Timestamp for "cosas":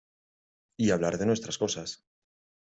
1.59-2.03